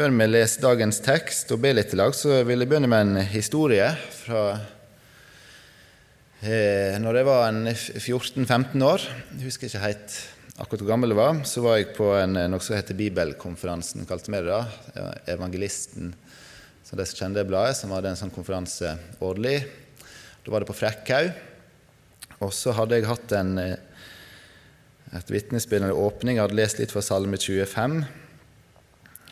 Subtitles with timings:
[0.00, 3.02] Før vi leser dagens tekst og ber litt i lag, så vil jeg begynne med
[3.04, 3.84] en historie
[4.14, 4.44] fra
[6.40, 9.04] eh, når jeg var 14-15 år.
[9.34, 10.14] Jeg husker ikke helt
[10.54, 11.42] akkurat hvor gammel jeg var.
[11.44, 15.10] Så var jeg på en, noe som heter Bibelkonferansen, kalte vi det da.
[15.34, 16.14] Evangelisten,
[16.88, 19.58] som de som kjente det bladet, som hadde en sånn konferanse årlig.
[20.46, 21.28] Da var det på Frekkhaug.
[22.40, 26.40] Og så hadde jeg hatt en, et vitnesbyrd, eller åpning.
[26.40, 28.00] Jeg hadde lest litt fra Salme 25.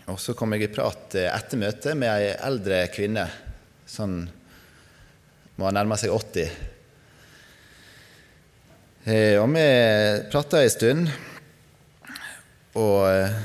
[0.09, 3.27] Og så kom jeg i prat etter møtet med ei eldre kvinne.
[3.89, 4.23] Sånn
[5.59, 6.49] må nærme seg 80.
[9.09, 9.67] Eh, og vi
[10.33, 11.11] prata ei stund.
[12.79, 13.37] Og eh,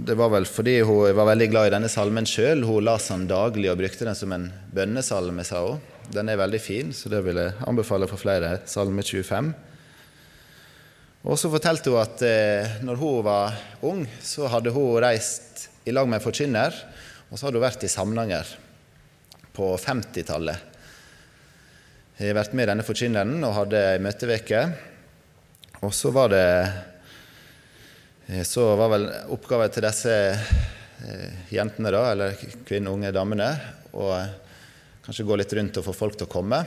[0.00, 2.64] det var vel fordi hun var veldig glad i denne salmen sjøl.
[2.66, 5.82] Hun las den daglig og brukte den som en bønnesalme, sa hun.
[6.10, 8.56] Den er veldig fin, så det vil jeg anbefale for flere.
[8.66, 9.52] Salme 25.
[11.20, 15.92] Og så fortalte hun at eh, når hun var ung, så hadde hun reist i
[15.92, 16.76] lag med en forkynner,
[17.28, 18.52] og så hadde hun vært i Samnanger
[19.52, 20.68] på 50-tallet.
[22.20, 24.62] Jeg har vært med denne forkynneren og hadde ei møteveke.
[25.84, 26.46] Og så var det
[28.28, 29.06] eh, Så var vel
[29.36, 32.36] oppgaven til disse eh, jentene, da, eller
[32.68, 33.50] kvinner, unge damene,
[33.92, 34.12] å
[35.00, 36.58] Kanskje gå litt rundt og få folk til å komme.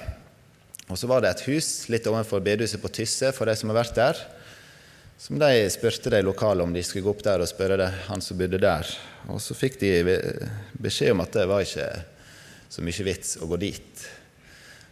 [0.90, 3.78] Og så var det et hus litt overfor bedehuset på Tysse for de som har
[3.78, 4.24] vært der.
[5.24, 8.20] Som de spurte de lokale om de skulle gå opp der og spørre det, han
[8.20, 8.90] som bodde der.
[9.32, 10.18] Og så fikk de
[10.84, 11.86] beskjed om at det var ikke
[12.68, 14.04] så mye vits å gå dit.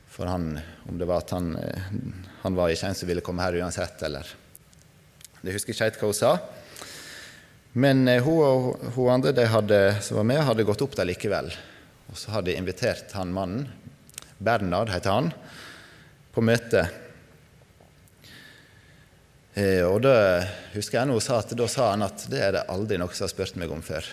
[0.07, 0.53] For han,
[0.87, 1.51] om det var at han,
[2.45, 4.31] han var ikke en som ville komme her uansett, eller
[5.41, 6.33] Jeg husker ikke helt hva hun sa.
[7.73, 11.11] Men eh, hun og hun andre de hadde, som var med, hadde gått opp der
[11.11, 11.51] likevel.
[12.07, 13.67] Og så hadde de invitert han mannen,
[14.39, 15.33] Bernard heter han,
[16.31, 16.87] på møte.
[19.53, 20.15] Eh, og da
[20.71, 23.25] husker jeg noe sa at da sa han at det er det aldri noen som
[23.25, 24.05] har spurt meg om før.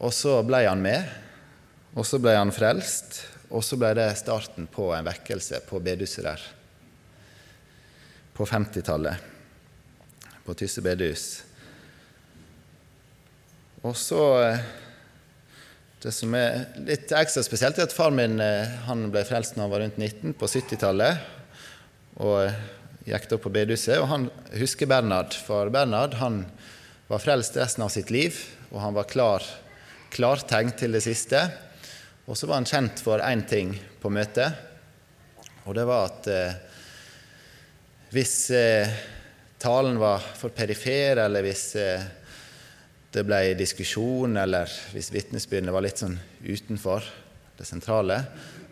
[0.00, 1.04] Og så ble han med,
[1.92, 6.24] og så ble han frelst, og så ble det starten på en vekkelse på bedehuset
[6.24, 6.46] der.
[8.32, 9.28] På 50-tallet,
[10.46, 11.26] på Tysse bedehus.
[13.84, 14.68] Og så eh,
[15.98, 19.64] det som er litt ekstra spesielt, er at far min eh, han ble frelst da
[19.64, 21.24] han var rundt 19, på 70-tallet.
[22.22, 22.48] Og
[23.08, 23.96] gikk da på bedehuset.
[24.02, 24.28] Og han
[24.60, 26.42] husker Bernhard, for Bernhard han
[27.08, 28.36] var frelst resten av sitt liv.
[28.70, 29.44] Og han var klar,
[30.12, 31.40] klartenkt til det siste.
[32.28, 34.52] Og så var han kjent for én ting på møtet,
[35.64, 36.58] og det var at eh,
[38.12, 38.88] hvis eh,
[39.60, 42.04] talen var for perifer, eller hvis eh,
[43.12, 47.04] det ble diskusjon, eller hvis vitnesbyrdene var litt sånn utenfor
[47.58, 48.20] det sentrale,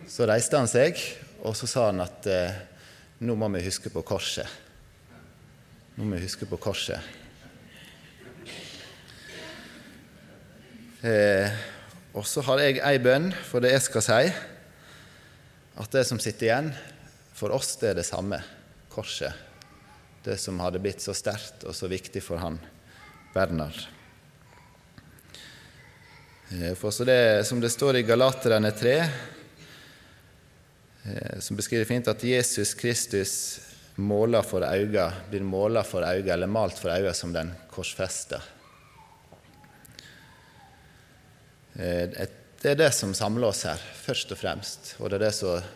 [0.09, 1.01] så reiste han seg,
[1.45, 2.61] og så sa han at eh,
[3.19, 4.49] nå må vi huske på korset.
[5.97, 7.00] Nå må vi huske på korset.
[11.06, 11.56] Eh,
[12.16, 14.21] og så har jeg ei bønn for det jeg skal si,
[15.77, 16.71] at det som sitter igjen
[17.37, 18.41] for oss, det er det samme
[18.93, 19.33] korset.
[20.25, 22.59] Det som hadde blitt så sterkt og så viktig for han
[23.33, 23.78] Bernhard.
[26.50, 29.36] Eh, for det, Som det står i Galaterne 3, eh,
[31.39, 33.33] som beskriver fint at Jesus Kristus
[33.97, 38.41] måler for øynene, blir måla for øynene, eller malt for øynene som den korsfesta.
[41.77, 42.27] Eh,
[42.62, 44.95] det er det som samler oss her, først og fremst.
[45.00, 45.72] Og det er det som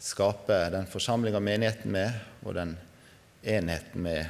[0.00, 2.12] skaper den forsamlinga menigheten med,
[2.44, 2.76] og den
[3.42, 4.26] enheten med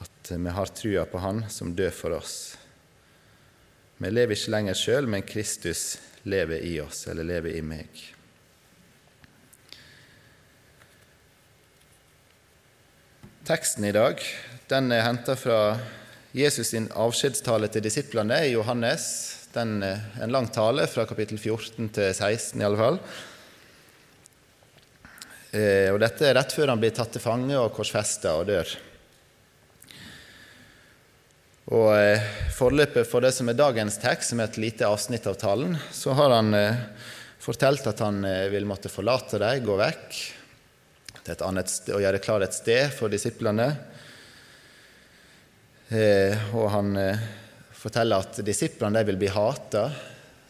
[0.00, 2.56] at vi har trua på Han som dør for oss.
[3.96, 5.96] Vi lever ikke lenger sjøl, men Kristus
[6.28, 8.15] lever i oss, eller lever i meg.
[13.46, 14.18] Teksten i dag
[14.66, 15.76] den er henta fra
[16.34, 19.04] Jesus sin avskjedstale til disiplene i Johannes.
[19.54, 22.96] Den er en lang tale fra kapittel 14 til 16 i alle fall.
[25.54, 28.72] Eh, og dette er rett før han blir tatt til fange og korsfesta og dør.
[31.70, 35.38] Og eh, Forløpet for det som er dagens tekst, som er et lite avsnitt av
[35.38, 36.82] talen, så har han eh,
[37.46, 40.18] fortalt at han vil måtte forlate dem, gå vekk
[41.26, 43.66] til et annet sted, å gjøre klar et sted for disiplene.
[45.90, 47.24] Eh, og han eh,
[47.74, 49.88] forteller at disiplene vil bli hata,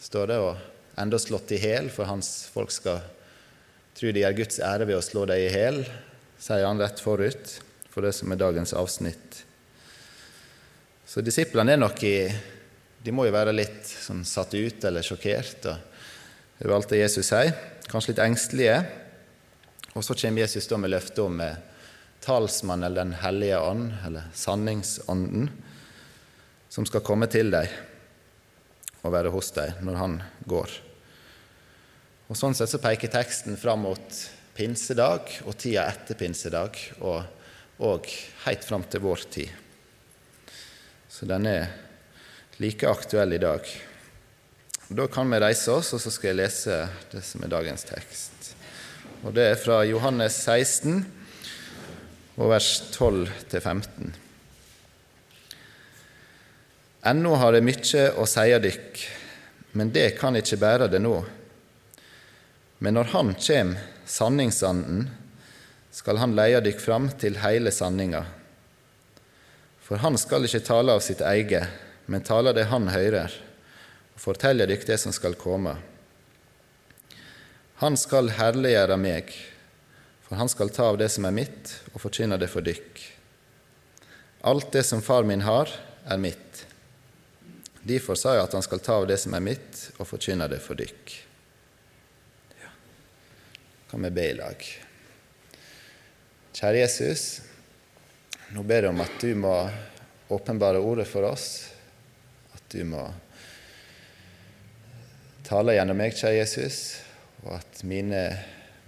[0.00, 3.00] står det, og enda slått i hjel, for hans folk skal
[3.96, 5.81] tro de gjør Guds ære ved å slå dem i hjel,
[6.40, 7.56] sier han rett forut
[7.88, 9.40] for det som er dagens avsnitt.
[11.08, 12.17] Så disiplene er nok i
[13.06, 17.52] De må jo være litt sånn satt ut eller sjokkert over alt det Jesus sier.
[17.87, 18.81] Kanskje litt engstelige.
[19.96, 21.40] Og så kommer Jesus da med løftet om
[22.20, 25.48] talsmannen eller Den hellige ånd, eller sanningsånden,
[26.69, 27.70] som skal komme til deg
[29.06, 30.75] og være hos deg når han går.
[32.26, 34.20] Og Sånn sett så peker teksten fram mot
[34.56, 37.22] pinsedag og tida etter pinsedag, og,
[37.81, 38.08] og
[38.44, 39.52] helt fram til vår tid.
[41.08, 41.70] Så den er
[42.60, 43.69] like aktuell i dag.
[44.88, 46.81] Da kan vi reise oss, og så skal jeg lese
[47.12, 48.36] det som er dagens tekst.
[49.26, 51.00] Og Det er fra Johannes 16,
[52.38, 54.12] og vers 12-15.
[57.11, 59.00] Ennå har jeg mykje å seie dykk,
[59.75, 61.17] men det kan ikkje bære det nå.
[62.78, 63.75] Men når Han kjem,
[64.06, 65.08] sanningsanden,
[65.90, 68.22] skal Han leie dykk fram til heile sanninga.
[69.82, 71.64] For Han skal ikkje tale av sitt eige,
[72.06, 73.34] men tale det Han høyrer,
[74.14, 75.75] og fortelle dykk det som skal komme.
[77.76, 79.34] Han skal herliggjøre meg,
[80.25, 83.02] for han skal ta av det som er mitt, og forkynne det for dykk.
[84.49, 85.69] Alt det som far min har,
[86.08, 86.64] er mitt.
[87.84, 90.62] Derfor sa jeg at han skal ta av det som er mitt, og forkynne det
[90.64, 91.12] for dykk.
[92.62, 92.73] Ja.
[93.93, 94.67] Kan vi be i lag?
[96.56, 97.29] Kjære Jesus,
[98.56, 99.55] nå ber jeg om at du må
[100.32, 101.67] åpenbare ordet for oss,
[102.56, 103.05] at du må
[105.46, 106.87] tale gjennom meg, kjære Jesus,
[107.44, 108.23] og at mine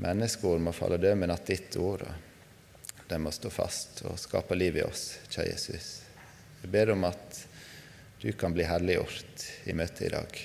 [0.03, 2.07] menneskeord må falle død, men at ditt ord
[3.09, 5.89] de må stå fast og skape liv i oss, kjære Jesus.
[6.63, 7.45] Jeg ber om at
[8.21, 10.43] du kan bli helliggjort i møtet i dag.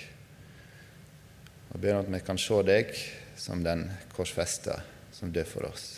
[1.74, 2.94] Og ber om at vi kan se deg
[3.40, 4.78] som den korsfesta
[5.14, 5.90] som dør for oss.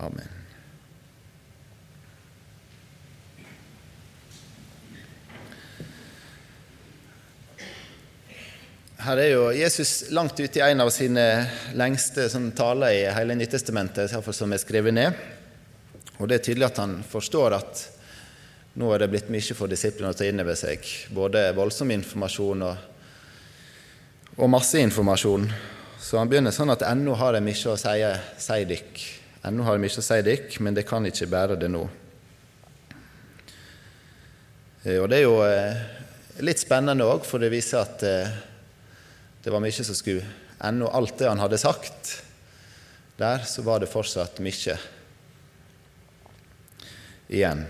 [0.00, 0.45] Amen.
[9.06, 11.22] Her er jo Jesus langt ute i en av sine
[11.78, 15.20] lengste sånn, taler i hele Nyttestamentet, som er skrevet ned.
[16.18, 17.82] Og Det er tydelig at han forstår at
[18.74, 20.82] nå er det blitt mye for disiplene å ta inn over seg.
[21.14, 22.82] Både voldsom informasjon og,
[24.42, 25.46] og masse informasjon.
[26.02, 27.94] Så han begynner sånn at ennå har jeg mye å si,
[28.48, 29.06] si dykk.
[29.46, 31.84] Ennå har jeg mye å si dykk, men det kan ikke bære det nå.
[34.82, 35.88] Eh, og det er jo eh,
[36.42, 38.36] litt spennende òg, for det viser at eh,
[39.46, 40.26] det var mye som skulle
[40.66, 42.08] Ennå alt det han hadde sagt
[43.16, 44.74] der, så var det fortsatt mye
[47.30, 47.62] igjen.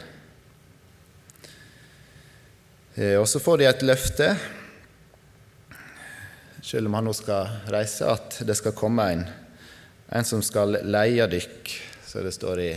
[2.95, 4.31] Eh, og så får de et løfte,
[6.65, 9.29] selv om han nå skal reise, at det skal komme en,
[10.09, 11.77] en som skal leie dykk,
[12.09, 12.73] så det står i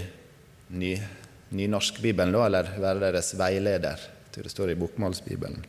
[0.75, 0.95] ny,
[1.55, 4.09] Nynorskbibelen, eller være deres veileder.
[4.35, 5.63] Det står i Bokmålsbibelen.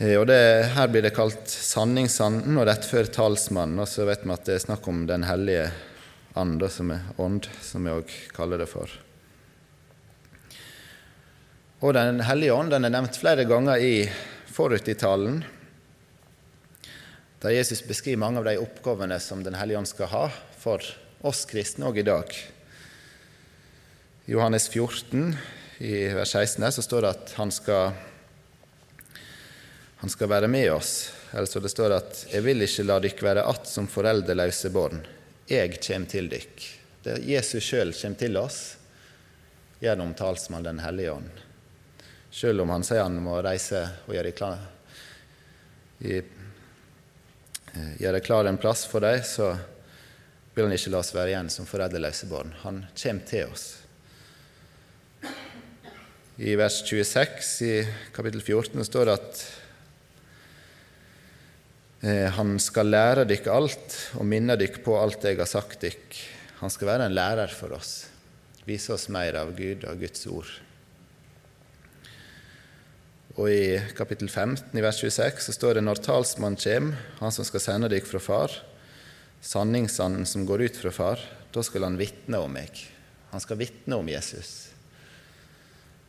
[0.00, 0.40] Og det,
[0.72, 3.78] her blir det kalt sanningsanden og rettfør talsmannen.
[3.82, 5.68] Og så vet vi at det er snakk om Den hellige
[6.34, 8.90] ande, som er ånd, som vi òg kaller det for.
[11.82, 14.06] Og Den hellige ånd den er nevnt flere ganger i
[14.52, 15.42] forut i talen,
[17.42, 20.26] der Jesus beskriver mange av de oppgavene som Den hellige ånd skal ha
[20.62, 20.84] for
[21.26, 22.30] oss kristne òg i dag.
[24.26, 25.34] I Johannes 14,
[25.82, 27.96] i vers 16, så står det at han skal
[30.02, 31.12] han skal være med oss.
[31.30, 35.06] Altså det står at 'Jeg vil ikke la dykk være att som foreldreløse barn'.
[35.46, 36.62] Jeg kommer til dykk.
[37.04, 38.76] Det Jesus sjøl kommer til oss
[39.80, 41.30] gjennom talsmannen Den hellige ånd.
[42.30, 44.58] Sjøl om han sier han må reise og gjøre klar,
[46.02, 46.24] eh,
[48.00, 49.56] gjøre klar en plass for dem, så
[50.54, 52.54] vil han ikke la oss være igjen som foreldreløse barn.
[52.62, 53.78] Han kommer til oss.
[56.38, 59.61] I vers 26 i kapittel 14 står det at
[62.02, 66.16] han skal lære dykk alt og minne dykk på alt jeg har sagt dykk.
[66.58, 68.08] Han skal være en lærer for oss,
[68.66, 70.50] vise oss mer av Gud og Guds ord.
[73.38, 77.46] Og I kapittel 15 i vers 26 så står det når talsmannen kommer, han som
[77.46, 78.56] skal sende dykk fra far,
[79.42, 81.22] sanningsanden som går ut fra far,
[81.54, 82.82] da skal han vitne om meg.
[83.30, 84.72] Han skal vitne om Jesus.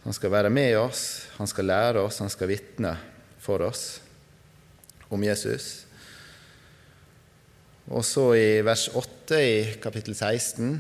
[0.03, 2.97] Han skal være med oss, han skal lære oss, han skal vitne
[3.45, 4.01] for oss
[5.13, 5.85] om Jesus.
[7.91, 10.77] Og så i vers 8 i kapittel 16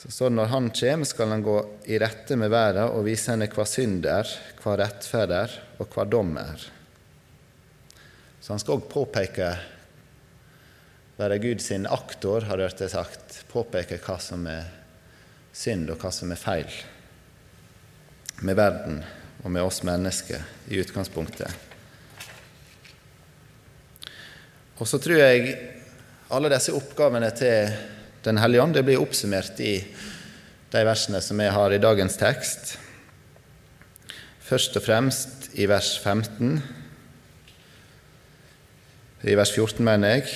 [0.00, 1.56] så står det når Han kommer, skal Han gå
[1.92, 4.28] i rette med verden og vise henne hva synd er,
[4.62, 6.64] hva rettferd er, og hva dom er.
[8.40, 9.50] Så han skal òg påpeke,
[11.20, 14.70] være Gud sin aktor, har hørt det sagt, påpeke hva som er
[15.52, 16.80] synd, og hva som er feil
[18.40, 19.02] med verden
[19.44, 20.40] og med oss mennesker
[20.72, 21.69] i utgangspunktet.
[24.80, 25.56] Og så tror jeg
[26.32, 27.72] alle disse oppgavene til
[28.24, 29.78] Den hellige ånd det blir oppsummert i
[30.70, 32.74] de versene som jeg har i dagens tekst.
[34.44, 36.60] Først og fremst i vers 15.
[39.24, 40.28] I vers 14 mener jeg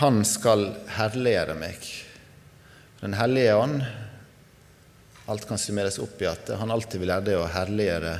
[0.00, 1.88] Han skal herliggjøre meg.
[3.00, 3.80] Den hellige ånd
[5.24, 8.14] Alt kan summeres opp i at han alltid vil gjøre det å herliggjøre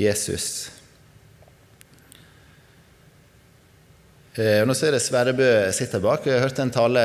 [0.00, 0.79] Jesus.
[4.38, 6.22] Eh, nå ser jeg Sverre Bø sitter bak.
[6.22, 7.00] Jeg hørte en tale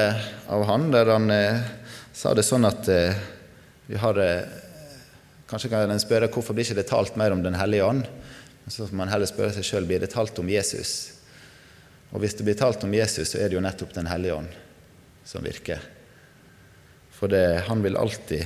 [0.46, 1.63] av han der han eh,
[2.13, 3.17] sa det sånn at eh,
[3.89, 4.62] vi har eh,
[5.50, 8.05] Kanskje kan en spørre hvorfor blir ikke det talt mer om Den hellige ånd?
[8.70, 10.94] Så får man heller spørre seg sjøl blir det talt om Jesus.
[12.13, 14.53] Og hvis det blir talt om Jesus, så er det jo nettopp Den hellige ånd
[15.25, 15.82] som virker.
[17.13, 18.46] For det, han vil alltid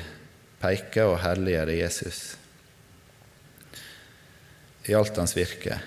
[0.64, 2.24] peke og herliggjøre Jesus
[4.88, 5.82] i alt hans virke.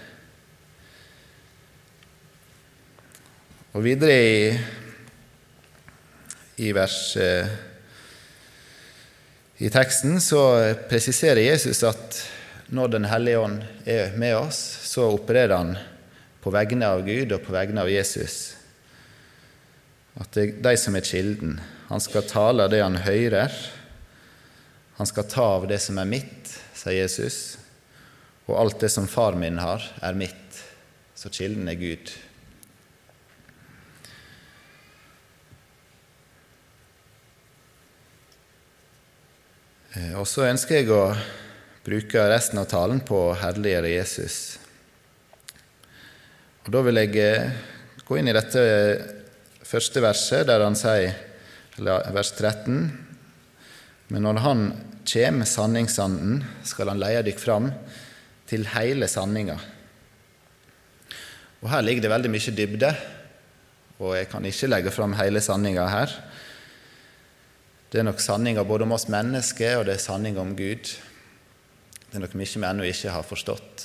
[3.73, 4.41] Og videre i,
[6.61, 7.52] i vers eh,
[9.62, 10.43] i teksten så
[10.91, 12.19] presiserer Jesus at
[12.73, 15.75] når Den hellige ånd er med oss, så opererer han
[16.43, 18.55] på vegne av Gud og på vegne av Jesus.
[20.17, 21.59] At det er de som er kilden.
[21.88, 23.52] Han skal tale av det han hører.
[24.99, 27.38] Han skal ta av det som er mitt, sier Jesus.
[28.49, 30.61] Og alt det som far min har, er mitt.
[31.14, 32.12] Så kilden er Gud.
[40.23, 41.17] Og så ønsker jeg å
[41.83, 44.37] bruke resten av talen på å herliggjøre Jesus.
[46.62, 47.49] Og Da vil jeg eh,
[48.07, 48.62] gå inn i dette
[49.67, 51.17] første verset, der han sier,
[52.14, 52.76] vers 13
[54.12, 54.62] Men når Han
[55.09, 57.73] kjem, sanningsanden, skal Han leie dykk fram
[58.47, 59.57] til hele sanninga.
[61.64, 62.93] Og Her ligger det veldig mye dybde,
[63.99, 66.14] og jeg kan ikke legge fram hele sanninga her.
[67.92, 70.88] Det er nok sanninger både om oss mennesker, og det er sanninger om Gud.
[72.08, 73.84] Det er nok mye vi ennå ikke har forstått.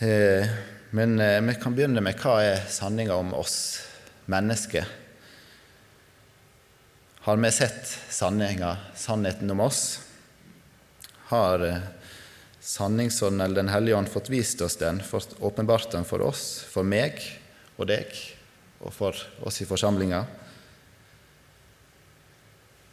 [0.00, 0.48] Eh,
[0.96, 3.58] men eh, vi kan begynne med hva er sanninga om oss
[4.24, 4.88] mennesker.
[7.28, 10.00] Har vi sett sanninga, sannheten om oss?
[11.28, 11.88] Har eh,
[12.62, 16.86] Sanningsånden eller Den hellige ånd fått vist oss den, fått åpenbart den for oss, for
[16.86, 17.18] meg
[17.76, 18.14] og deg,
[18.80, 20.28] og for oss i forsamlinga?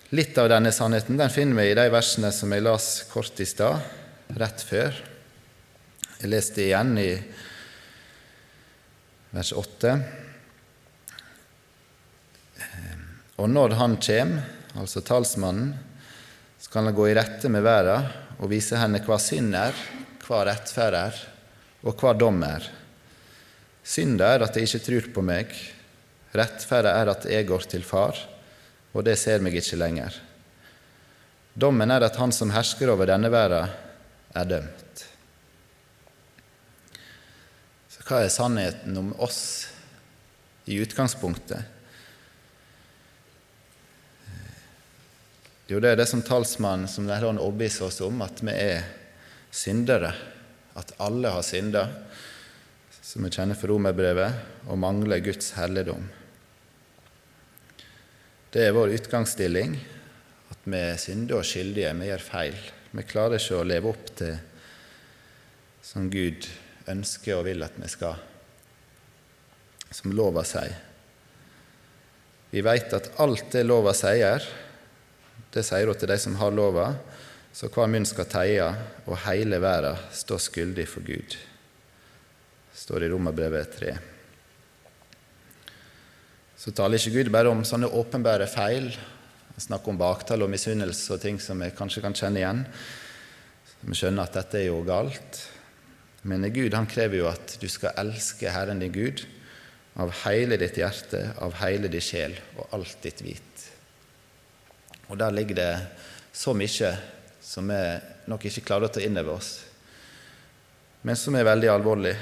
[0.09, 3.45] Litt av denne sannheten den finner vi i de versene som jeg las kort i
[3.45, 3.77] stad,
[4.41, 4.95] rett før.
[6.17, 7.11] Jeg leste igjen i
[9.35, 9.91] vers 8.
[13.37, 14.33] Og når Han kjem,
[14.81, 15.75] altså talsmannen,
[16.57, 17.99] skal han gå i rette med verda
[18.39, 19.77] og vise henne hva synd er,
[20.25, 21.21] hva rettferd er,
[21.85, 22.65] og hva dom er.
[23.85, 25.53] Synd er at de ikke tror på meg.
[26.33, 28.17] rettferd er at jeg går til Far
[28.93, 30.15] og det ser meg ikke lenger.
[31.59, 33.71] Dommen er at han som hersker over denne verden,
[34.37, 35.03] er dømt.
[37.89, 39.41] Så hva er sannheten om oss
[40.69, 41.65] i utgangspunktet?
[45.69, 48.85] Jo, det er det som talsmannen som Den hellige overbeviser oss om, at vi er
[49.53, 50.13] syndere.
[50.77, 51.83] At alle har synda,
[53.01, 56.07] som vi kjenner fra romerbrevet, og mangler Guds helligdom.
[58.49, 59.75] Det er vår utgangsstilling,
[60.49, 62.55] at vi er syndige og skyldige, vi gjør feil.
[62.89, 64.39] Vi klarer ikke å leve opp til
[65.85, 66.47] som Gud
[66.89, 68.17] ønsker og vil at vi skal,
[69.93, 70.73] som lova sier.
[72.49, 74.41] Vi veit at alt det lova sier,
[75.53, 76.89] det sier hun til de som har lova,
[77.53, 78.69] så hver munn skal teie,
[79.05, 81.37] og hele verden står skyldig for Gud.
[82.73, 83.99] Står i Romerbrevet 3
[86.59, 88.89] så taler ikke Gud bare om sånne åpenbare feil.
[89.53, 92.65] Han snakker om baktale og misunnelse og ting som vi kanskje kan kjenne igjen.
[93.87, 95.39] Vi skjønner at dette er jo galt.
[96.27, 99.23] Men Gud han krever jo at du skal elske Herren din Gud
[99.99, 103.63] av hele ditt hjerte, av hele din sjel og alt ditt vit.
[105.07, 105.71] Og der ligger det
[106.35, 106.91] så mye
[107.41, 107.79] som vi
[108.29, 109.53] nok ikke klarer å ta inn over oss,
[111.07, 112.13] men som er veldig alvorlig.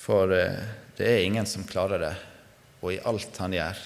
[0.00, 0.70] For eh,
[1.00, 2.12] det er ingen som klarer det,
[2.84, 3.78] og i alt han gjør,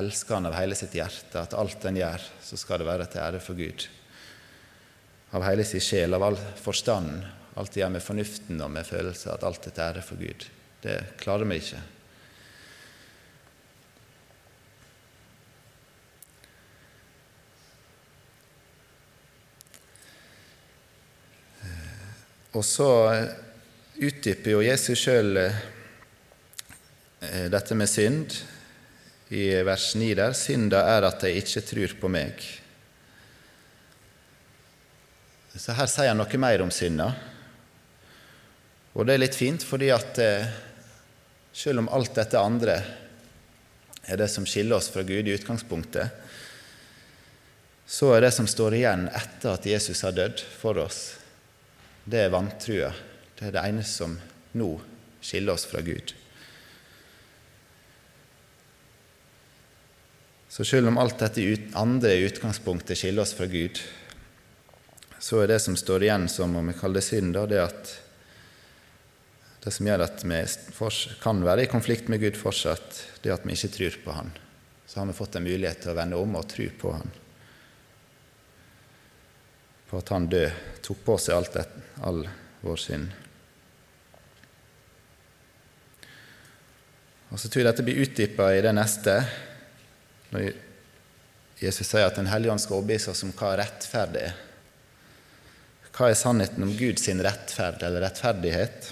[0.00, 3.20] elsker han av hele sitt hjerte, at alt han gjør, så skal det være til
[3.20, 3.84] ære for Gud.
[5.36, 7.26] Av hele sin sjel, av all forstand,
[7.60, 10.48] alt det gjør med fornuften og med følelser, at alt er til ære for Gud.
[10.80, 11.84] Det klarer vi ikke.
[22.56, 22.88] Og så
[23.96, 25.56] utdyper jo Jesus sjøl eh,
[27.52, 28.34] dette med synd
[29.32, 30.36] i vers 9 der.
[30.36, 32.44] Synda er at de ikke tror på meg.
[35.56, 37.08] Så her sier han noe mer om synda.
[38.96, 40.46] Og det er litt fint, fordi at eh,
[41.56, 42.76] selv om alt dette andre
[44.06, 46.22] er det som skiller oss fra Gud i utgangspunktet,
[47.86, 51.00] så er det som står igjen etter at Jesus har dødd for oss,
[52.04, 52.90] det er vantrua.
[53.36, 54.14] Det er det eneste som
[54.56, 54.70] nå
[55.20, 56.14] skiller oss fra Gud.
[60.48, 61.44] Så selv om alt dette
[61.76, 63.76] andre i utgangspunktet skiller oss fra Gud,
[65.20, 67.92] så er det som står igjen som om vi kaller det synd, det at
[69.66, 70.40] det som gjør at vi
[71.20, 74.32] kan være i konflikt med Gud fortsatt, det at vi ikke tror på Han.
[74.86, 77.12] Så har vi fått en mulighet til å vende om og tro på Han.
[79.90, 81.68] På at Han død tok på seg alt det,
[82.06, 82.22] all
[82.62, 83.25] vår synd.
[87.30, 89.16] Og Så tror jeg dette blir utdypa i det neste,
[90.30, 90.52] når
[91.60, 94.36] Jesus sier at Den hellige ånd skal overbevise oss om hva rettferd er.
[95.96, 98.90] Hva er sannheten om Guds rettferd eller rettferdighet?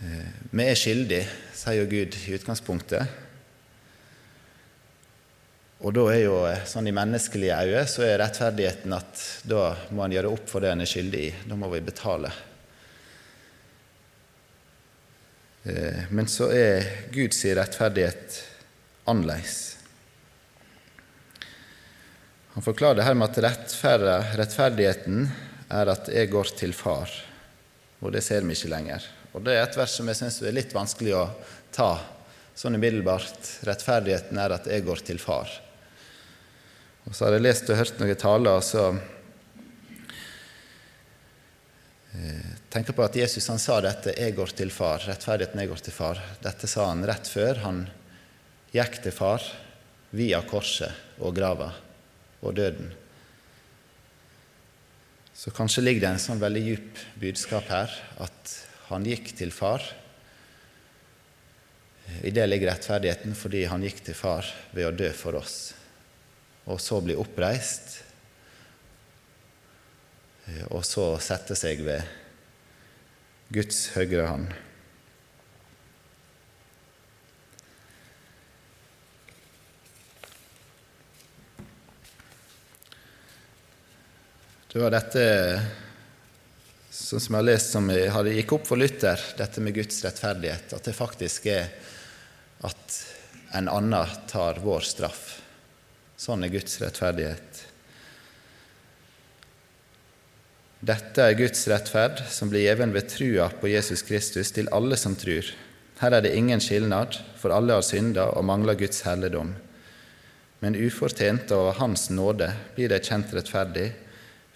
[0.00, 3.18] Eh, vi er skyldige, sier Gud i utgangspunktet.
[5.82, 10.06] Og da er jo eh, sånn i menneskelige øyne så er rettferdigheten at da må
[10.06, 11.30] han gjøre opp for det han er skyldig i.
[11.50, 12.32] Da må vi betale.
[12.32, 12.48] Eh,
[15.62, 18.38] men så er Guds rettferdighet
[19.06, 19.60] annerledes.
[22.54, 23.38] Han forklarer det her med at
[24.36, 25.28] rettferdigheten
[25.72, 27.08] er at jeg går til Far,
[28.02, 29.06] og det ser vi ikke lenger.
[29.32, 31.24] Og Det er et vers som jeg syns er litt vanskelig å
[31.72, 31.94] ta
[32.54, 33.64] sånn umiddelbart.
[33.64, 35.48] Rettferdigheten er at jeg går til Far.
[37.08, 39.00] Og Så har jeg lest og hørt noen taler, og så eh,
[42.68, 45.92] tenker på at Jesus han sa dette 'jeg går til far', rettferdigheten 'jeg går til
[45.92, 46.20] far'.
[46.42, 47.90] Dette sa han rett før han
[48.72, 49.42] gikk til far
[50.12, 51.72] via korset og grava
[52.42, 52.92] og døden.
[55.34, 58.52] Så kanskje ligger det en sånn veldig djup budskap her, at
[58.90, 59.82] han gikk til far.
[62.22, 65.72] I det ligger rettferdigheten fordi han gikk til far ved å dø for oss,
[66.66, 68.02] og så bli oppreist,
[70.70, 72.02] og så sette seg ved
[73.52, 74.52] Guds høyre hånd.
[84.72, 85.24] Det var dette
[86.92, 90.72] sånn som jeg har lest som hadde gikk opp for Luther, dette med Guds rettferdighet,
[90.72, 91.68] at det faktisk er
[92.64, 92.96] at
[93.58, 95.26] en annen tar vår straff.
[96.16, 97.60] Sånn er Guds rettferdighet.
[100.82, 105.14] Dette er Guds rettferd, som blir gjeven ved trua på Jesus Kristus til alle som
[105.14, 105.46] trur.
[106.00, 109.52] Her er det ingen skilnad, for alle har synda og mangler Guds helligdom.
[110.58, 113.92] Men ufortjent og av Hans nåde blir de kjent rettferdig,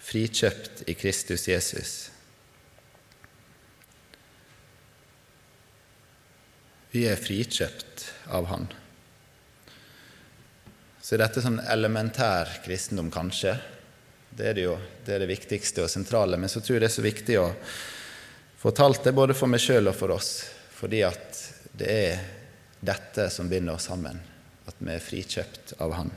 [0.03, 1.93] frikjøpt i Kristus Jesus.
[6.91, 8.03] Vi er frikjøpt
[8.35, 8.67] av Han.
[10.99, 13.55] Så dette er sånn elementær kristendom, kanskje.
[14.37, 16.37] Det er det jo det, er det viktigste og sentrale.
[16.37, 17.47] Men så tror jeg det er så viktig å
[18.61, 20.31] fortalt det både for meg sjøl og for oss.
[20.77, 21.41] Fordi at
[21.77, 22.25] det er
[22.85, 24.19] dette som binder oss sammen.
[24.69, 26.11] At vi er frikjøpt av Han.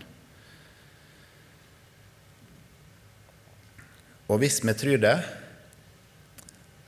[4.31, 5.17] Og hvis vi tror det,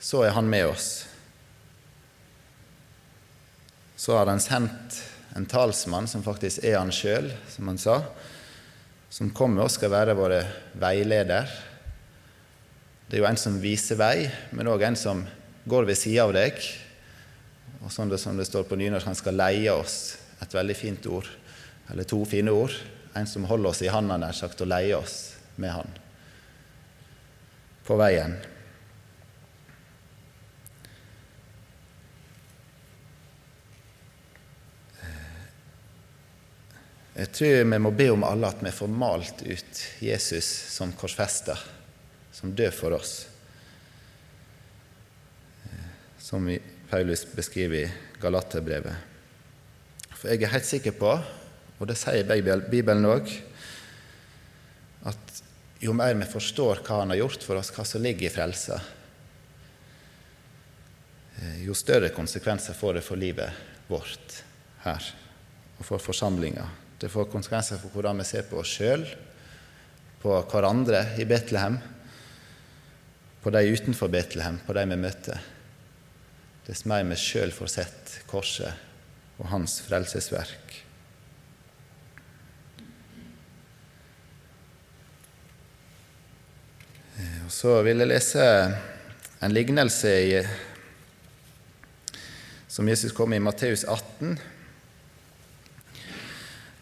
[0.03, 0.91] så er Han med oss
[4.03, 4.97] så har han sendt
[5.35, 8.01] en talsmann som faktisk er han sjøl, som han sa,
[9.13, 10.39] som kommer og skal være våre
[10.81, 11.51] veileder.
[13.05, 14.25] Det er jo en som viser vei,
[14.57, 15.21] men òg en som
[15.69, 16.57] går ved sida av deg.
[17.83, 20.15] Og sånn det, som det står på nynorsk, han skal leie oss.
[20.41, 21.29] Et veldig fint ord.
[21.91, 22.73] Eller to fine ord.
[23.13, 25.19] En som holder oss i handa, nær sagt, og leier oss
[25.61, 25.99] med han
[27.83, 28.37] på veien.
[37.13, 41.59] Jeg tror vi må be om alle at vi får malt ut Jesus som korsfester,
[42.33, 43.13] som død for oss.
[46.17, 46.49] Som
[46.89, 48.97] Paulus beskriver i Galaterbrevet.
[50.17, 51.13] For jeg er helt sikker på,
[51.77, 52.25] og det sier
[52.71, 53.29] Bibelen òg,
[55.05, 55.41] at
[55.83, 58.81] jo mer vi forstår hva Han har gjort for oss, hva som ligger i frelsa,
[61.61, 63.51] jo større konsekvenser får det for livet
[63.89, 64.39] vårt
[64.85, 65.13] her
[65.77, 66.65] og for forsamlinga
[67.03, 69.01] det får konsekvenser for hvordan vi ser på oss sjøl,
[70.23, 71.75] på hverandre i Betlehem,
[73.43, 75.41] på de utenfor Betlehem, på de vi møter.
[76.63, 78.71] dess mer vi sjøl får sett korset
[79.35, 80.77] og hans frelsesverk.
[87.43, 88.47] Og Så vil jeg lese
[89.43, 90.39] en lignelse i,
[92.71, 94.39] som Jesus kom med i Matteus 18,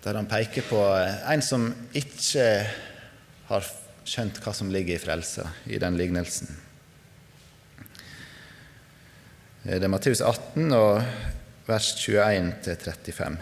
[0.02, 0.82] der han peker på
[1.30, 2.46] en som ikke
[3.52, 3.72] har
[4.08, 6.50] skjønt hva som ligger i frelsa i den lignelsen.
[9.62, 11.04] Det er Matteus 18, og
[11.68, 13.36] vers 21-35.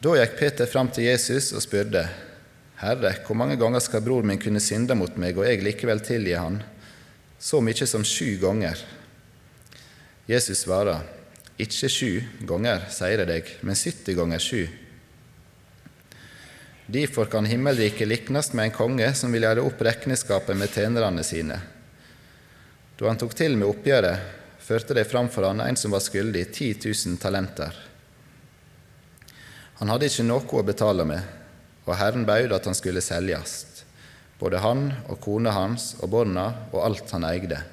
[0.00, 2.06] Da gikk Peter fram til Jesus og spurte,
[2.80, 6.32] Herre, hvor mange ganger skal bror min kunne synde mot meg, og jeg likevel tilgi
[6.36, 6.62] han?
[7.38, 8.80] Så mye som sju ganger.
[10.28, 11.04] Jesus svarer,
[11.60, 14.64] Ikke sju ganger, sier jeg deg, men 70 ganger sju.
[16.86, 21.56] Derfor kan himmelriket liknes med en konge som vil gjøre opp regnskapet med tjenerne sine.
[22.98, 24.20] Da han tok til med oppgjøret,
[24.60, 27.72] førte de framfor han en som var skyldig 10 000 talenter.
[29.80, 31.24] Han hadde ikke noe å betale med,
[31.88, 33.64] og Herren bød at han skulle selges,
[34.38, 37.64] både han og kona hans og barna og alt han eide,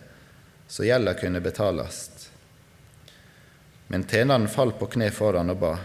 [0.72, 2.08] så gjelda kunne betales.
[3.92, 5.78] Men tjeneren falt på kne foran og ba,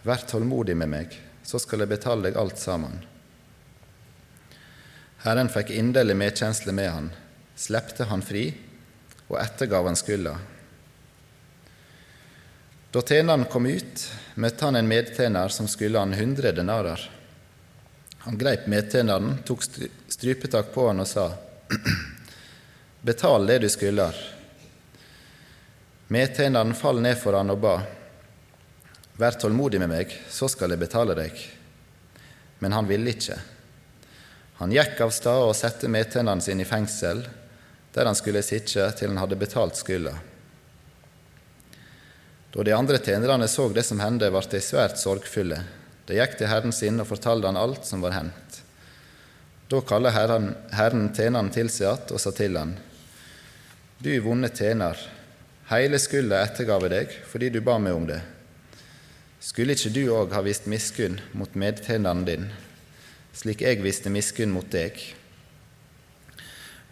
[0.00, 1.16] Vær tålmodig med meg,
[1.50, 3.00] så skal jeg betale deg alt sammen.
[5.24, 7.10] Herren fikk inderlig medkjensle med han,
[7.58, 8.46] slepte han fri
[9.26, 10.36] og ettergav han skylda.
[12.90, 17.02] Da tjeneren kom ut, møtte han en medtjener som skulle han hundre denarer.
[18.24, 21.30] Han greip medtjeneren, tok strypetak på han og sa:"
[23.06, 24.16] Betal det du skylder.
[26.08, 27.78] Medtjeneren fall ned for han og ba:"
[29.20, 31.36] Vær tålmodig med meg, så skal jeg betale deg.
[32.64, 33.36] Men han ville ikke.
[34.60, 37.20] Han gikk av sted og satte medtennene sin i fengsel,
[37.92, 40.14] der han skulle sitte til han hadde betalt skylda.
[42.50, 45.60] Da de andre tjenerne så det som hendte, ble de svært sorgfulle.
[46.08, 48.62] De gikk til herren sin og fortalte han alt som var hendt.
[49.70, 52.74] Da kalte herren, herren tjeneren til seg igjen og sa til han,
[54.00, 54.96] Du vonde tjener,
[55.70, 58.22] hele skylda ettergav jeg deg fordi du ba meg om det.
[59.40, 62.42] Skulle ikke du òg ha vist miskunn mot medtjeneren din,
[63.32, 64.98] slik jeg viste miskunn mot deg?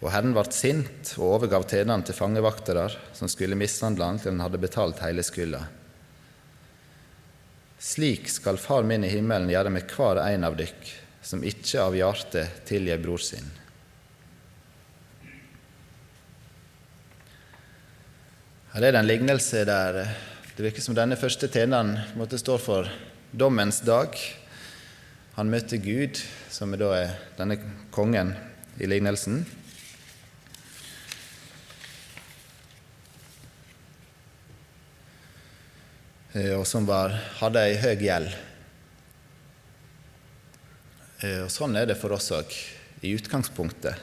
[0.00, 4.46] Og Herren ble sint og overgav tjeneren til fangevaktere som skulle mishandle han til han
[4.46, 5.66] hadde betalt hele skylda.
[7.78, 10.88] Slik skal Far min i himmelen gjøre med hver en av dykk
[11.28, 13.44] som ikke av hjertet tilgir bror sin.
[18.72, 20.00] Her er det en lignelse der
[20.59, 22.88] det virker som denne første tjeneren måtte stå for
[23.31, 24.16] dommens dag.
[25.37, 26.18] Han møtte Gud,
[26.51, 27.61] som da er denne
[27.94, 28.33] kongen
[28.83, 29.44] i lignelsen.
[36.35, 38.35] Eh, og som var, hadde ei høy gjeld.
[41.23, 42.59] Eh, og sånn er det for oss òg,
[43.07, 43.94] i utgangspunktet.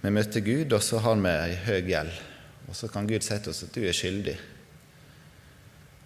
[0.00, 2.27] Vi møter Gud, og så har vi ei høy gjeld.
[2.68, 4.36] Og så kan Gud si til oss at du er skyldig.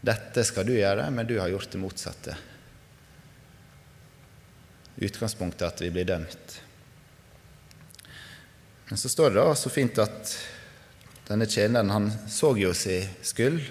[0.02, 2.36] Dette skal du gjøre, men du har gjort det motsatte.
[5.02, 6.56] Utgangspunktet er at vi blir dømt.
[8.88, 10.34] Men så står det da så fint at
[11.28, 13.62] denne tjeneren han så jo sin skyld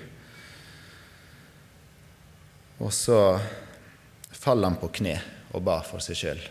[2.81, 3.39] og så
[4.31, 5.13] faller han på kne
[5.53, 6.41] og ba for seg sjøl.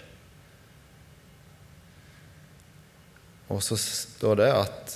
[3.50, 4.92] Og så står det at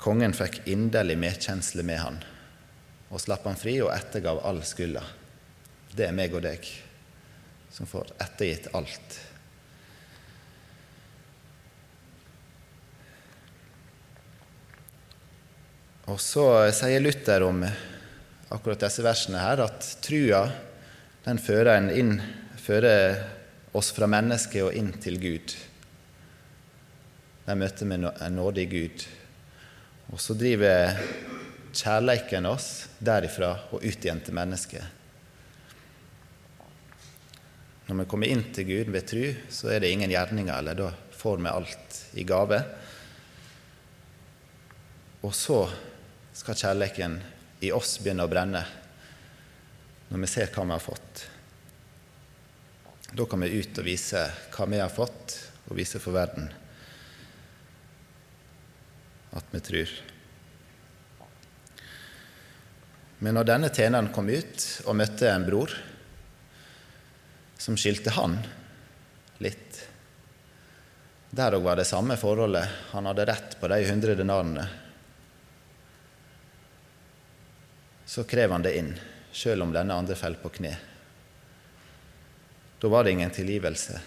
[0.00, 2.18] kongen fikk inderlig medkjensle med han
[3.06, 5.02] og slapp han fri og ettergav all skylda.
[5.96, 6.66] Det er meg og deg
[7.72, 9.18] som får ettergitt alt.
[16.06, 17.64] Og så sier Luther om
[18.54, 20.44] akkurat disse versene her, at trua
[21.26, 22.20] den fører, inn,
[22.62, 23.18] fører
[23.76, 25.56] oss fra mennesket og inn til Gud.
[27.46, 29.06] Der møter vi en nådig Gud.
[30.12, 30.94] Og så driver
[31.76, 34.84] kjærleiken oss derifra og ut igjen til mennesket.
[37.86, 40.90] Når vi kommer inn til Gud ved tru, så er det ingen gjerninger, eller da
[41.14, 42.58] får vi alt i gave.
[45.22, 45.60] Og så
[46.36, 47.20] skal kjærleiken
[47.66, 48.62] i oss begynne å brenne
[50.06, 51.24] når vi ser hva vi har fått.
[53.16, 54.22] Da kan vi ut og vise
[54.54, 56.50] hva vi har fått, og vise for verden
[59.36, 59.92] at vi tror.
[63.24, 65.72] Men når denne tjeneren kom ut og møtte en bror
[67.56, 68.36] som skilte han
[69.40, 69.62] litt
[71.36, 72.64] Der òg var det samme forholdet.
[72.94, 74.64] Han hadde rett på de hundre denarene
[78.06, 78.92] så krev han det inn,
[79.34, 80.70] sjøl om denne andre faller på kne.
[82.78, 83.98] Da var det ingen tilgivelse.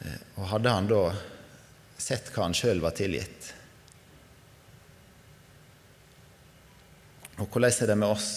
[0.00, 1.02] Eh, og hadde han da
[2.02, 3.54] sett hva han sjøl var tilgitt
[7.40, 8.30] Og hvordan er det med oss?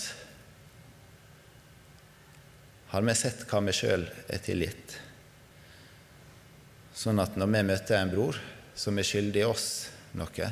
[2.93, 4.95] Har vi sett hva vi sjøl er tilgitt?
[6.95, 8.39] Sånn at når vi møter en bror
[8.79, 9.67] som er skyldig oss
[10.15, 10.49] noe,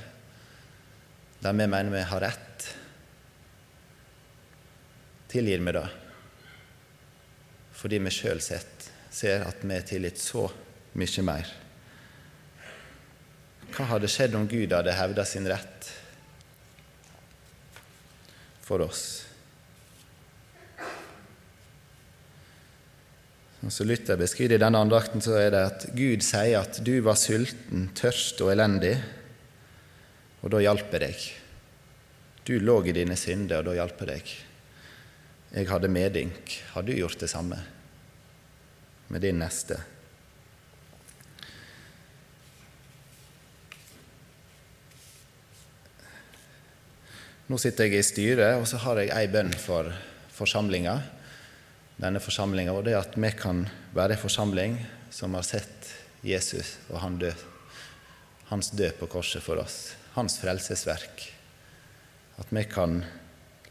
[1.41, 2.67] der vi mener vi har rett,
[5.31, 5.89] tilgir vi det
[7.81, 10.43] fordi vi sjøl ser at vi er tilgitt så
[11.01, 11.47] mye mer.
[13.71, 15.89] Hva hadde skjedd om Gud hadde hevda sin rett
[18.65, 19.05] for oss?
[23.61, 26.95] Og så Luther beskriver i denne andakten så er det at Gud sier at du
[27.05, 28.95] var sulten, tørst og elendig,
[30.41, 31.27] og da hjalp jeg deg.
[32.47, 34.31] Du lå i dine synder, og da hjalp jeg deg.
[35.51, 36.55] Jeg hadde medynk.
[36.73, 37.59] Har du gjort det samme
[39.11, 39.77] med din neste?
[47.51, 49.89] Nå sitter jeg i styret, og så har jeg ei bønn for
[50.31, 50.93] forsamlinga.
[51.99, 54.77] Denne forsamlinga, og det at vi kan være en forsamling
[55.11, 55.89] som har sett
[56.23, 57.41] Jesus og han død,
[58.53, 61.25] hans død på korset for oss, hans frelsesverk.
[62.39, 63.01] At vi kan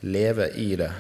[0.05, 0.91] leve i det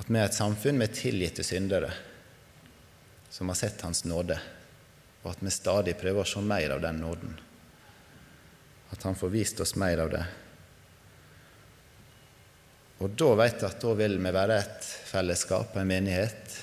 [0.00, 1.92] at vi er et samfunn med tilgitte syndere
[3.30, 4.40] som har sett Hans nåde,
[5.22, 7.38] og at vi stadig prøver å se mer av den nåden.
[8.92, 10.24] At Han får vist oss mer av det.
[13.02, 16.58] Og da vet jeg at da vil vi være et fellesskap, en menighet.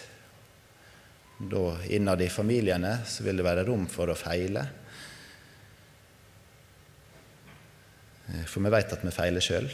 [1.39, 4.63] Da Innad i familiene så vil det være rom for å feile.
[8.47, 9.69] For vi vet at vi feiler sjøl.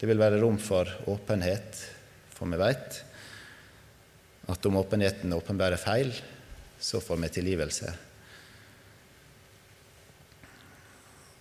[0.00, 1.82] Det vil være rom for åpenhet,
[2.34, 3.02] for vi vet
[4.50, 6.10] at om åpenheten åpenbærer feil,
[6.80, 7.92] så får vi tilgivelse.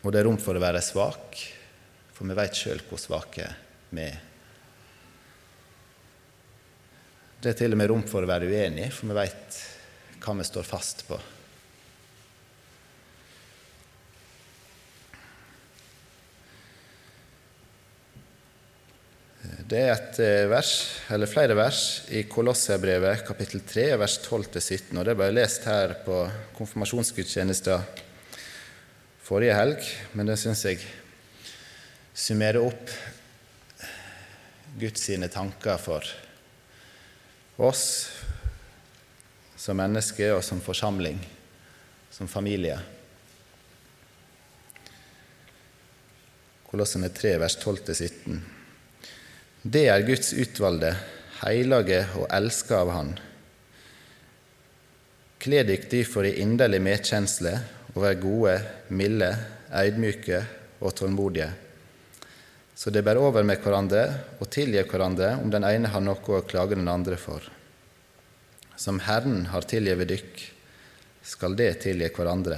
[0.03, 1.39] Og det er rom for å være svak,
[2.13, 3.47] for vi vet sjøl hvor svake
[3.95, 4.19] vi er.
[7.43, 9.61] Det er til og med rom for å være uenig, for vi vet
[10.23, 11.17] hva vi står fast på.
[19.73, 20.71] Det er et eh, vers,
[21.15, 21.81] eller flere vers
[22.13, 24.91] i Kolosserbrevet kapittel 3, vers 12-17.
[24.99, 26.19] og Det ble lest her på
[26.59, 28.03] konfirmasjonsgudstjenesten
[29.34, 30.84] forrige helg, men det syns jeg
[32.13, 32.91] summerer opp
[34.78, 36.06] Guds sine tanker for
[37.65, 37.86] oss
[39.58, 41.17] som mennesker og som forsamling,
[42.13, 42.78] som familie.
[46.69, 48.39] Kolossene 3, vers 12-17.
[49.65, 50.93] Det er Guds utvalgte,
[51.41, 53.15] hellige og elska av Han.
[55.41, 57.62] Kle dykk derfor i inderlig medkjensle
[57.93, 58.56] og være gode,
[58.89, 59.29] milde,
[59.73, 60.41] ydmyke
[60.82, 61.51] og tålmodige,
[62.75, 64.03] så det bærer over med hverandre
[64.41, 67.45] og tilgir hverandre om den ene har noe å klage den andre for.
[68.75, 70.41] Som Herren har tilgitt dykk,
[71.23, 72.58] skal det tilgi hverandre.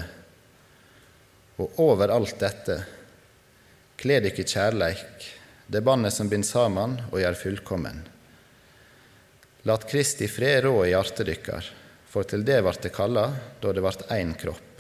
[1.60, 2.80] Og over alt dette,
[4.00, 5.28] kle dere kjærleik,
[5.68, 8.02] det bandet som binder sammen og gjør fullkommen.
[9.66, 11.70] Lat Kristi fred rå i hjertet dykkar,
[12.10, 13.28] for til det vart det kalla
[13.62, 14.75] da det vart én kropp.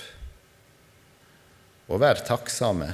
[1.89, 2.89] Og vær takksame.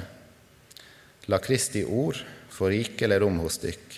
[1.30, 2.18] La Kristi ord
[2.52, 3.94] få rikelig rom hos dykk,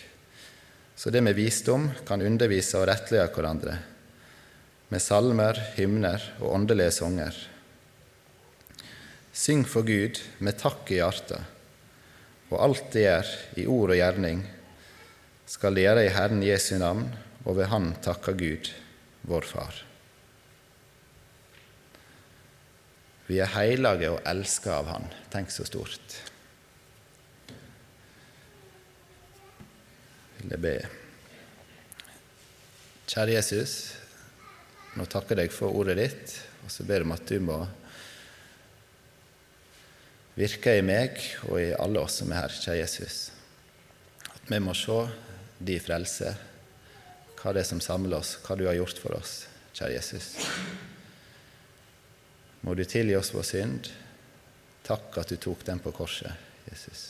[0.94, 3.78] så det med visdom kan undervise og rettlede hverandre,
[4.92, 7.40] med salmer, hymner og åndelige sanger.
[9.34, 11.54] Syng for Gud med takk i hjertet
[12.54, 14.44] og alt det gjør, i ord og gjerning,
[15.50, 17.08] skal dere i Herren Jesu navn,
[17.44, 18.70] og ved Han takke Gud,
[19.28, 19.80] vår Far.
[23.26, 25.06] Vi er hellige og elska av Han.
[25.32, 26.18] Tenk så stort.
[30.40, 30.74] Vil jeg be.
[33.08, 33.72] Kjære Jesus,
[34.96, 36.34] nå takker jeg deg for ordet ditt,
[36.64, 37.58] og så ber jeg om at du må
[40.34, 43.18] virke i meg og i alle oss som er her, kjære Jesus.
[44.34, 44.98] At vi må se
[45.64, 46.34] de frelse,
[47.38, 49.44] hva det er som samler oss, hva du har gjort for oss,
[49.76, 50.32] kjære Jesus.
[52.64, 53.92] Må du tilgi oss vår synd.
[54.84, 56.32] Takk at du tok den på korset,
[56.64, 57.06] Jesus.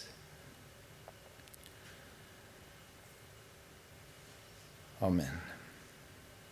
[4.99, 5.54] Amen.